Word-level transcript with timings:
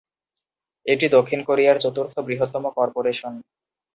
এটি 0.85 1.05
দক্ষিণ 1.09 1.39
কোরিয়ার 1.43 1.77
চতুর্থ 1.83 2.13
বৃহত্তম 2.27 2.63
কর্পোরেশন। 2.77 3.33